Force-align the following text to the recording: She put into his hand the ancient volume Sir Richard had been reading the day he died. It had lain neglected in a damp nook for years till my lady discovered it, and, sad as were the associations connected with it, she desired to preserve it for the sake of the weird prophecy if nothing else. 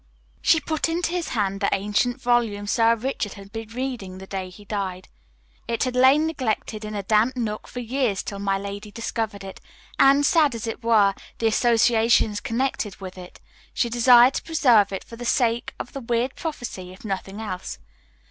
She 0.41 0.59
put 0.59 0.89
into 0.89 1.11
his 1.11 1.27
hand 1.37 1.59
the 1.61 1.69
ancient 1.71 2.19
volume 2.19 2.65
Sir 2.65 2.95
Richard 2.95 3.35
had 3.35 3.51
been 3.51 3.67
reading 3.69 4.17
the 4.17 4.25
day 4.25 4.49
he 4.49 4.65
died. 4.65 5.07
It 5.67 5.83
had 5.83 5.95
lain 5.95 6.25
neglected 6.25 6.83
in 6.83 6.95
a 6.95 7.03
damp 7.03 7.37
nook 7.37 7.67
for 7.67 7.81
years 7.81 8.23
till 8.23 8.39
my 8.39 8.57
lady 8.57 8.89
discovered 8.89 9.43
it, 9.43 9.59
and, 9.99 10.25
sad 10.25 10.55
as 10.55 10.67
were 10.81 11.13
the 11.37 11.45
associations 11.45 12.39
connected 12.39 12.95
with 12.99 13.15
it, 13.15 13.39
she 13.75 13.89
desired 13.91 14.33
to 14.33 14.41
preserve 14.43 14.91
it 14.91 15.03
for 15.03 15.17
the 15.17 15.23
sake 15.23 15.75
of 15.79 15.93
the 15.93 16.01
weird 16.01 16.35
prophecy 16.35 16.91
if 16.91 17.05
nothing 17.05 17.39
else. 17.39 17.77